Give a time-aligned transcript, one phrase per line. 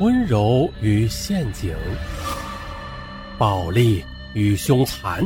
[0.00, 1.76] 温柔与陷阱，
[3.36, 4.02] 暴力
[4.32, 5.22] 与凶残，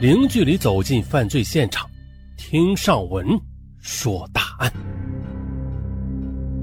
[0.00, 1.90] 零距离走进犯罪现场，
[2.36, 3.26] 听上文
[3.80, 4.72] 说大案。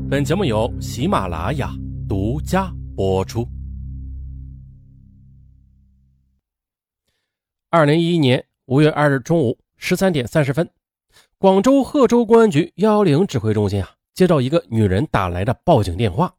[0.09, 1.73] 本节目由喜马拉雅
[2.07, 3.45] 独家播出。
[7.69, 10.69] 二零一一年五月二日中午十三点三十分，
[11.37, 16.33] 广州贺州公安局幺幺零指挥中心啊，接到一个女人打来的报警电话。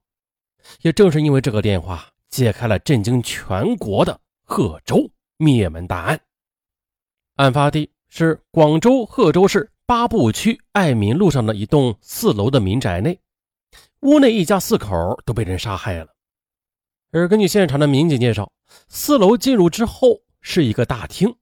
[0.80, 6.20] 也正是因为这个电话，揭开了震惊全国的贺州灭门大案。
[7.36, 13.18] 案发地是广州贺州市八步区爱民路上的一栋四楼的民宅内，
[14.00, 16.08] 屋内一家四口都被人杀害了。
[17.10, 18.50] 而根据现场的民警介绍，
[18.88, 21.34] 四楼进入之后是一个大厅，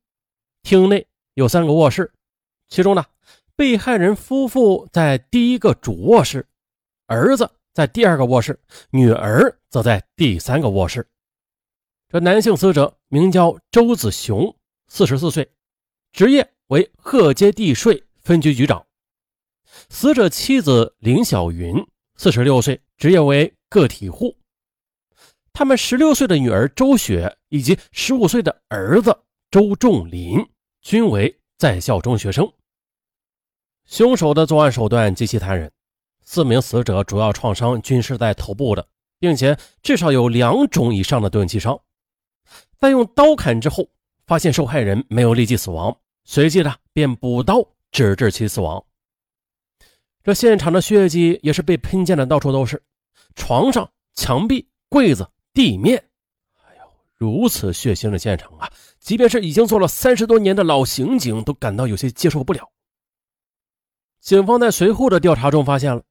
[0.63, 2.13] 厅内有三个卧室，
[2.69, 3.05] 其中呢，
[3.55, 6.47] 被害人夫妇在第一个主卧室，
[7.07, 7.51] 儿子。
[7.81, 11.09] 在第二个卧室，女儿则在第三个卧室。
[12.11, 14.55] 这男性死者名叫周子雄，
[14.87, 15.51] 四十四岁，
[16.13, 18.85] 职业为鹤街地税分局局长。
[19.89, 21.75] 死者妻子林小云，
[22.17, 24.37] 四十六岁，职业为个体户。
[25.55, 29.19] 他们十六岁的女儿周雪以及十五岁的儿子
[29.51, 30.47] 周仲林
[30.83, 32.53] 均为在校中学生。
[33.87, 35.73] 凶手的作案手段极其残忍。
[36.33, 38.87] 四名死者主要创伤均是在头部的，
[39.19, 41.81] 并且至少有两种以上的钝器伤。
[42.79, 43.89] 在用刀砍之后，
[44.29, 47.57] 发现受害人没有立即死亡，随即呢便补刀
[47.91, 48.81] 直至其死亡。
[50.23, 52.81] 这现场的血迹也是被喷溅的到处都是，
[53.35, 55.99] 床上、墙壁、柜子、地面，
[56.63, 56.83] 哎呦，
[57.17, 58.71] 如此血腥的现场啊！
[59.01, 62.71] 即便是已经做了三十多年的老刑警都感到有些接受不了。
[64.21, 66.05] 警方在随后的调查中发现了。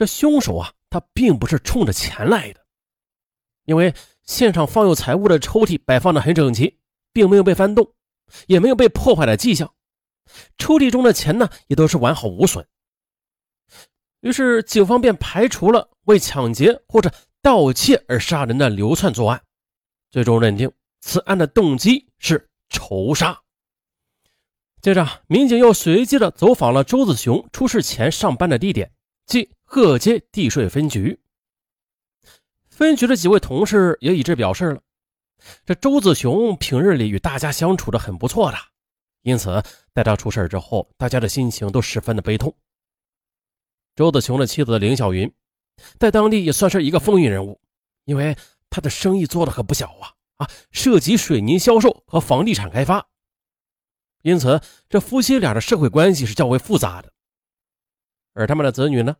[0.00, 2.64] 这凶手啊，他并不是冲着钱来的，
[3.66, 6.78] 因为现场放有财物的抽屉摆放的很整齐，
[7.12, 7.92] 并没有被翻动，
[8.46, 9.74] 也没有被破坏的迹象。
[10.56, 12.66] 抽屉中的钱呢，也都是完好无损。
[14.20, 19.42] 于是，警方便排除了为抢劫或者盗窃而杀人的流窜作案，
[20.10, 23.38] 最终认定此案的动机是仇杀。
[24.80, 28.90] 接着，民警又随机的走访了周子雄出事前上班的地点。
[29.26, 31.20] 即各街地税分局，
[32.66, 34.82] 分局的几位同事也一致表示了，
[35.64, 38.58] 这周子雄平日里与大家相处的很不错的，
[39.22, 39.62] 因此
[39.94, 42.52] 在他出事之后，大家的心情都十分的悲痛。
[43.94, 45.32] 周子雄的妻子林小云，
[46.00, 47.60] 在当地也算是一个风云人物，
[48.06, 48.36] 因为
[48.70, 53.06] 他的生意做的可不小啊啊，涉及水泥销售和房地产开发，
[54.22, 57.12] 因此这夫妻俩的社会关系是较为复杂的。
[58.32, 59.16] 而他们的子女呢？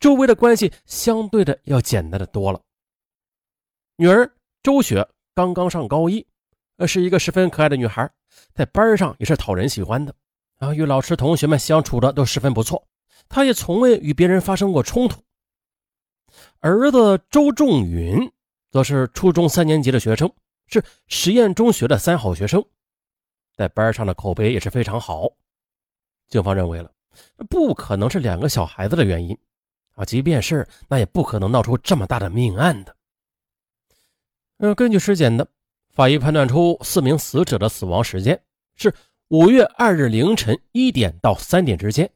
[0.00, 2.60] 周围的关系相对的要简单的多了。
[3.96, 4.30] 女儿
[4.62, 6.26] 周雪刚刚上高一，
[6.76, 8.10] 呃，是一个十分可爱的女孩，
[8.54, 10.14] 在班上也是讨人喜欢的，
[10.58, 12.86] 啊，与老师同学们相处的都十分不错。
[13.28, 15.22] 她也从未与别人发生过冲突。
[16.60, 18.30] 儿子周仲云
[18.70, 20.32] 则是初中三年级的学生，
[20.66, 22.64] 是实验中学的三好学生，
[23.56, 25.28] 在班上的口碑也是非常好。
[26.28, 26.92] 警方认为了。
[27.50, 29.36] 不可能是两个小孩子的原因
[29.98, 30.04] 啊！
[30.04, 32.96] 即便是，那也不可能闹出这么大的命案的。
[34.58, 35.46] 嗯，根据尸检的
[35.90, 38.40] 法医判断出，四名死者的死亡时间
[38.76, 38.94] 是
[39.26, 42.08] 五月二日凌晨一点到三点之间。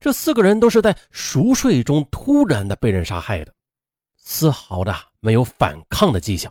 [0.00, 3.54] 这四个人都是在熟睡中突然的被人杀害的，
[4.16, 6.50] 丝毫的没有反抗的迹象。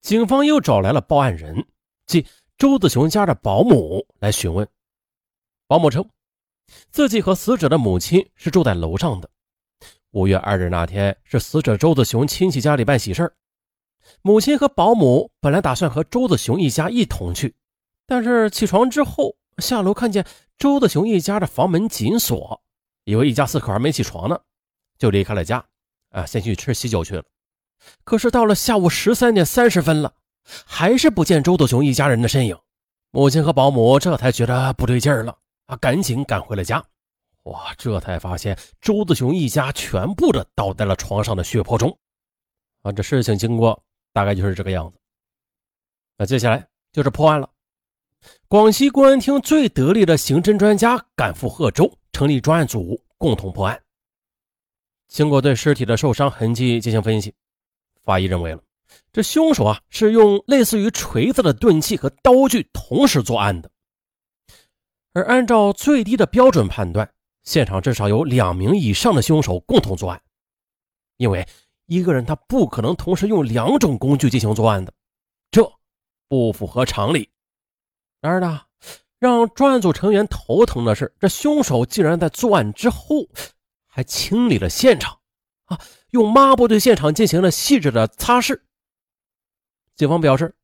[0.00, 1.66] 警方又找来了报案人，
[2.06, 2.24] 即
[2.56, 4.68] 周子雄家的保姆来询问。
[5.66, 6.08] 保姆称，
[6.90, 9.28] 自己和死者的母亲是住在楼上的。
[10.10, 13.34] 五月二日那天是死者周子雄亲戚家里办喜事
[14.22, 17.54] 母亲和保姆本来打算和周子雄一家一同去，
[18.06, 20.24] 但是起床之后下楼看见
[20.58, 22.62] 周子雄一家的房门紧锁，
[23.04, 24.38] 以为一家四口还没起床呢，
[24.98, 25.64] 就离开了家，
[26.10, 27.24] 啊，先去吃喜酒去了。
[28.04, 30.14] 可是到了下午十三点三十分了，
[30.64, 32.56] 还是不见周子雄一家人的身影，
[33.10, 35.38] 母亲和保姆这才觉得不对劲儿了。
[35.66, 35.76] 啊！
[35.76, 36.84] 赶紧赶回了家，
[37.44, 37.74] 哇！
[37.78, 41.98] 这才发现周子雄一家全部的倒在了床上的血泊中。
[42.82, 43.82] 啊，这事情经过
[44.12, 44.98] 大概就是这个样子。
[46.16, 47.48] 那接下来就是破案了。
[48.48, 53.82] 广西公安厅最得力的刑侦专家赶赴贺州，成立专案组，共同破案。
[55.08, 57.34] 经过对尸体的受伤痕迹进行分析，
[58.02, 58.62] 法医认为了
[59.12, 63.70] 这凶手啊是用类似于锤子的钝器和刀具同时作案的。
[65.14, 67.08] 而按照最低的标准判断，
[67.44, 70.20] 现场至少有两名以上的凶手共同作案，
[71.16, 71.46] 因为
[71.86, 74.92] 一个人他不可能同时用两种工具进行作案的，
[75.52, 75.72] 这
[76.28, 77.30] 不符合常理。
[78.20, 78.62] 然而呢，
[79.20, 83.28] 让专案组成员头疼的是，这凶手竟然在作案之后
[83.86, 85.20] 还清理了现场，
[85.66, 88.60] 啊，用抹布对现场进行了细致的擦拭。
[89.94, 90.56] 警方表示，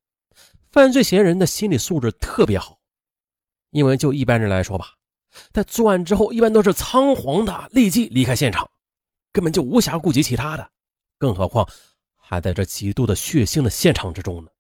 [0.73, 2.80] 犯罪嫌疑人的心理素质特别好，
[3.71, 4.95] 因为就一般人来说吧，
[5.53, 8.71] 在作案之后一般都是仓皇的立即离开现场，
[9.33, 10.71] 根本就无暇顾及其他的，
[11.19, 11.69] 更何况
[12.17, 14.51] 还在这极度的血腥的现场之中呢。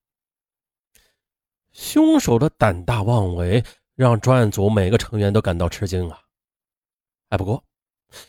[1.73, 3.65] 凶手的胆大妄为
[3.95, 6.21] 让专案组每个成员都感到吃惊啊！
[7.29, 7.63] 哎，不过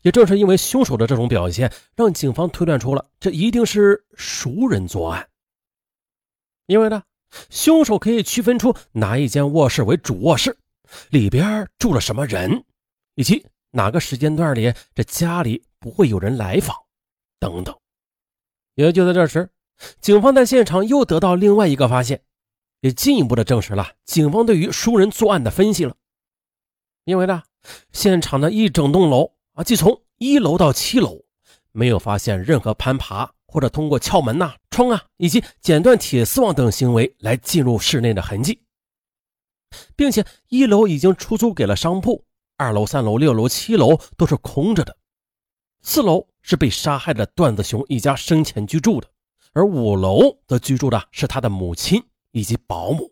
[0.04, 5.28] 也正是因为凶手的这种表现，让警方推断出了这一定是熟人作案。
[6.68, 7.04] 因为呢，
[7.50, 10.56] 凶手可以区分出哪一间卧室为主卧室，
[11.10, 12.64] 里边住了什么人，
[13.16, 16.76] 以及哪个时间段里这家里不会有人来访，
[17.40, 17.76] 等等。
[18.76, 19.50] 也就在这时，
[20.00, 22.22] 警方在现场又得到另外一个发现，
[22.82, 25.96] 也进一步的证实了警方对于熟人作案的分析了。
[27.06, 27.44] 因为呢，
[27.92, 31.24] 现场的一整栋楼啊，即从一楼到七楼，
[31.72, 33.34] 没有发现任何攀爬。
[33.54, 38.62] 或者通过撬门呐、窗啊，以及剪断铁丝网等行为来进入室内的痕迹，
[39.96, 42.26] 并且一楼已经出租给了商铺，
[42.58, 44.98] 二楼、三楼、六楼、七楼都是空着的，
[45.82, 49.08] 四楼是被杀害的段子雄一家生前居住的，
[49.54, 53.12] 而五楼则居住的是他的母亲以及保姆。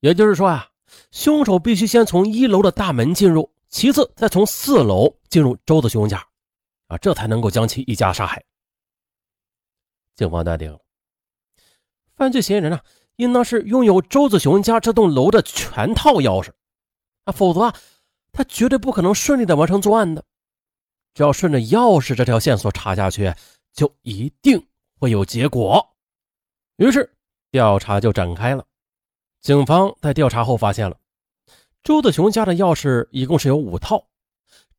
[0.00, 0.68] 也就是说啊，
[1.10, 6.26] 凶手必须先从一楼的大门进入，其次再从四楼进入周子雄家，
[6.88, 8.44] 啊，这才能够将其一家杀害。
[10.14, 10.78] 警方断定，
[12.14, 12.80] 犯罪嫌疑人呢，
[13.16, 16.50] 应当是拥有周子雄家这栋楼的全套钥匙
[17.24, 17.74] 啊，否则啊，
[18.32, 20.24] 他绝对不可能顺利的完成作案的。
[21.14, 23.32] 只要顺着钥匙这条线索查下去，
[23.72, 24.66] 就一定
[24.98, 25.94] 会有结果。
[26.76, 27.14] 于是
[27.50, 28.64] 调查就展开了。
[29.40, 30.96] 警方在调查后发现了，
[31.82, 34.08] 周子雄家的钥匙一共是有五套，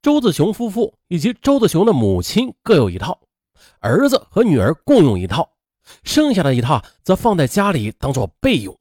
[0.01, 3.21] 周子雄夫妇以及周子雄的母亲各有一套。
[3.79, 5.54] 儿子和女儿共用一套，
[6.05, 8.79] 剩下的一套则放在家里当做备用。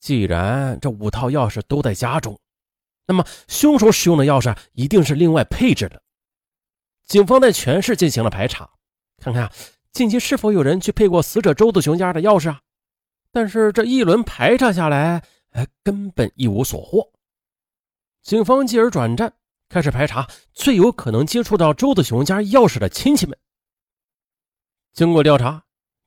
[0.00, 2.38] 既然这五套钥匙都在家中，
[3.06, 6.02] 那么凶手使用的钥匙一定是另外配置的。
[7.06, 8.68] 警方在全市进行了排查，
[9.18, 9.52] 看看
[9.92, 12.60] 近期是否有人去配过死者周子雄家的钥匙啊？
[13.30, 17.12] 但是这一轮排查下来，哎，根本一无所获。
[18.22, 19.34] 警方继而转战，
[19.68, 23.38] 开始排查最有可能接触到周子雄家钥匙的亲戚们。
[24.92, 25.63] 经过调查，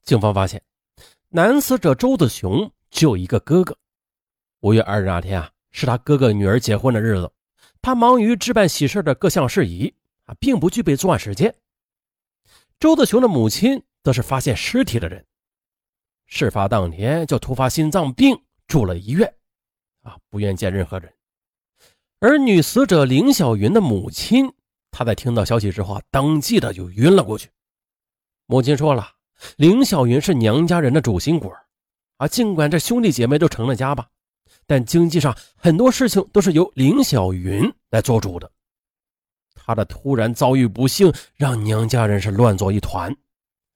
[0.07, 0.63] 警方发现，
[1.27, 3.77] 男死者周子雄只有一个哥哥。
[4.61, 7.29] 五月二日那天啊，是他哥哥女儿结婚的日子，
[7.81, 9.93] 他忙于置办喜事的各项事宜
[10.23, 11.53] 啊，并不具备作案时间。
[12.79, 15.25] 周子雄的母亲则是发现尸体的人，
[16.25, 19.35] 事发当天就突发心脏病住了医院，
[20.03, 21.13] 啊，不愿见任何人。
[22.21, 24.53] 而女死者林小云的母亲，
[24.89, 27.49] 她在听到消息之后，当即的就晕了过去。
[28.45, 29.15] 母亲说了，
[29.57, 31.51] 林小云是娘家人的主心骨
[32.17, 32.27] 啊。
[32.27, 34.07] 尽管这兄弟姐妹都成了家吧，
[34.65, 38.51] 但经济上很多事情都是由林小云来做主的。
[39.53, 43.11] 她的突然遭遇不幸，让娘家人是乱作一团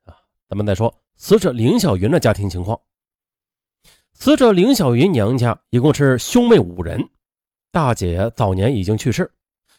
[0.05, 0.15] 啊。
[0.49, 2.79] 咱们再说死者林小云的家庭情况。
[4.13, 7.09] 死者林小云娘家一共是兄妹五人，
[7.71, 9.31] 大姐早年已经去世，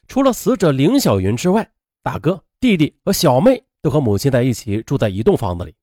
[0.08, 1.70] 除了死者林小云之外，
[2.02, 3.64] 大哥、弟弟和小妹。
[3.82, 5.74] 都和母亲在一起住在一栋房子里。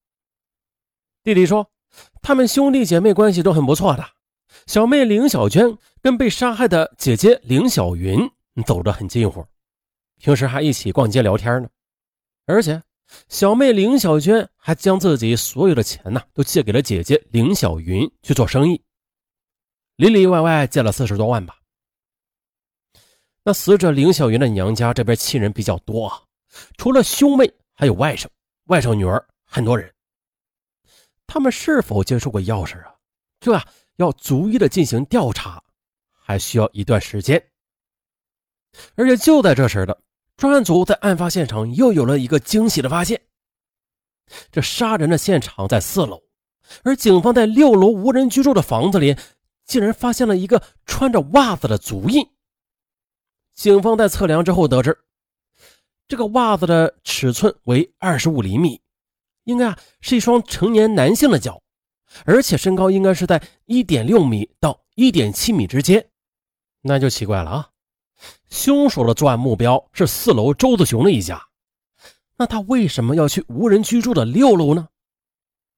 [1.21, 1.69] 弟弟说，
[2.21, 4.05] 他们兄弟姐妹关系都很不错的。
[4.65, 8.19] 小妹林小娟跟被杀害的姐姐林小云
[8.65, 9.45] 走得很近乎，
[10.17, 11.69] 平时还一起逛街聊天呢。
[12.45, 12.81] 而且，
[13.27, 18.81] 小妹林小娟还将自己所有的钱呢都借给了姐姐林小云去做生意，
[19.97, 21.59] 里里外外借了四十多万吧。
[23.43, 26.23] 那死者林小云的娘家这边亲人比较多啊，
[26.77, 27.58] 除了兄妹。
[27.79, 28.27] 还有外甥、
[28.65, 29.89] 外甥女儿，很多人。
[31.25, 32.93] 他们是否接触过钥匙啊？
[33.39, 33.57] 这
[33.95, 35.63] 要逐一的进行调查，
[36.11, 37.41] 还需要一段时间。
[38.95, 39.97] 而且就在这时的
[40.35, 43.21] 专案组在案发现场又有了一个惊喜的发现：
[44.51, 46.21] 这杀人的现场在四楼，
[46.83, 49.15] 而警方在六楼无人居住的房子里，
[49.63, 52.29] 竟然发现了一个穿着袜子的足印。
[53.53, 54.99] 警方在测量之后得知。
[56.09, 58.81] 这个袜子的尺寸为二十五厘米，
[59.43, 61.61] 应该啊是一双成年男性的脚，
[62.25, 66.09] 而且身高应该是在一点六米到一点七米之间，
[66.81, 67.69] 那就奇怪了啊！
[68.49, 71.47] 凶手的作案目标是四楼周子雄的一家，
[72.37, 74.89] 那他为什么要去无人居住的六楼呢？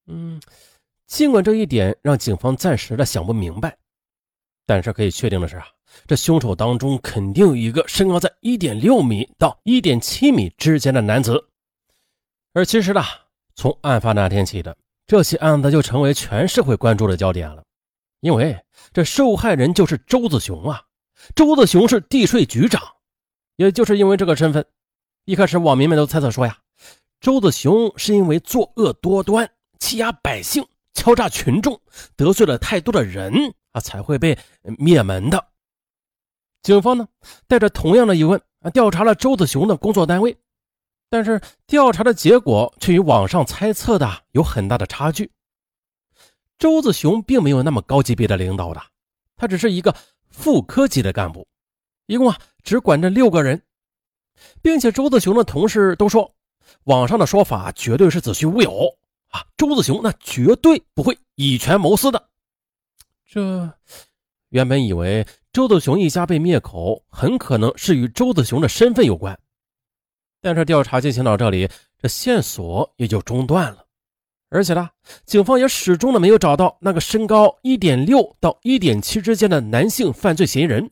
[0.06, 0.40] 嗯，
[1.06, 3.76] 尽管这一点让警方暂时的想不明白，
[4.64, 5.66] 但是可以确定的是啊，
[6.06, 11.48] 这凶手当中肯定有一个身高在一点六米到一点七米之间的男子。
[12.54, 13.02] 而其实呢，
[13.54, 17.62] 从案发那天起的，这起案子就成为全社会关注的焦点了，
[18.20, 18.58] 因为
[18.92, 20.82] 这受害人就是周子雄啊。
[21.34, 22.82] 周子雄是地税局长，
[23.56, 24.64] 也就是因为这个身份。
[25.24, 26.58] 一开始，网民们都猜测说呀，
[27.20, 31.80] 周子雄是因为作恶多端、欺压百姓、敲诈群众，
[32.16, 34.36] 得罪了太多的人啊，才会被
[34.78, 35.51] 灭门的。
[36.62, 37.08] 警方呢，
[37.46, 40.36] 带着同样的疑问啊，调查了周子雄的工作单位，
[41.10, 45.30] 但是调查的结果却与网上猜测的有很大的差距。
[46.58, 48.80] 周子雄并没有那么高级别的领导的，
[49.36, 49.94] 他只是一个
[50.30, 51.46] 副科级的干部，
[52.06, 53.60] 一共啊，只管着六个人。
[54.62, 56.34] 并且周子雄的同事都说，
[56.84, 58.88] 网上的说法绝对是子虚乌有
[59.28, 59.44] 啊！
[59.56, 62.28] 周子雄那绝对不会以权谋私的。
[63.26, 63.70] 这
[64.48, 69.38] 原本以为周子雄一家被灭口，很可能是与周子雄的身份有关，
[70.40, 71.68] 但是调查进行到这里，
[71.98, 73.84] 这线索也就中断了。
[74.48, 74.88] 而且呢，
[75.26, 80.90] 警方也始终的没有找到那个身高一点六到一点七之间的男性犯罪嫌疑人。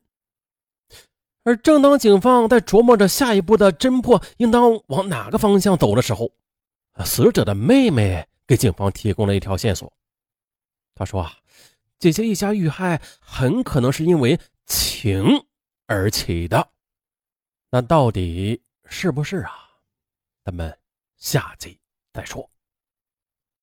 [1.43, 6.31] 而正当警方在琢磨着下一步的侦破应当往哪个方向走的时候，
[7.03, 9.91] 死者的妹妹给警方提供了一条线索。
[10.95, 11.33] 她说：“啊，
[12.01, 15.25] 姐姐一家遇害很可能是因为情
[15.87, 16.73] 而起的。
[17.71, 19.53] 那到底是不是啊？
[20.43, 20.77] 咱们
[21.19, 21.79] 下集
[22.13, 22.51] 再说。”